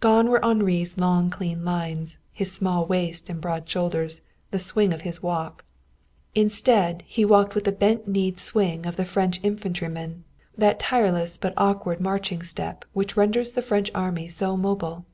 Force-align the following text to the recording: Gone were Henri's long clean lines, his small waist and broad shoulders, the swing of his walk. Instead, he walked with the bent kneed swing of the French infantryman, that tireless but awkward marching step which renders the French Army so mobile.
Gone 0.00 0.30
were 0.30 0.42
Henri's 0.42 0.96
long 0.96 1.28
clean 1.28 1.62
lines, 1.62 2.16
his 2.32 2.50
small 2.50 2.86
waist 2.86 3.28
and 3.28 3.38
broad 3.38 3.68
shoulders, 3.68 4.22
the 4.50 4.58
swing 4.58 4.94
of 4.94 5.02
his 5.02 5.22
walk. 5.22 5.62
Instead, 6.34 7.02
he 7.06 7.22
walked 7.22 7.54
with 7.54 7.64
the 7.64 7.70
bent 7.72 8.08
kneed 8.08 8.38
swing 8.38 8.86
of 8.86 8.96
the 8.96 9.04
French 9.04 9.40
infantryman, 9.42 10.24
that 10.56 10.78
tireless 10.78 11.36
but 11.36 11.52
awkward 11.58 12.00
marching 12.00 12.42
step 12.42 12.86
which 12.94 13.14
renders 13.14 13.52
the 13.52 13.60
French 13.60 13.90
Army 13.94 14.26
so 14.26 14.56
mobile. 14.56 15.04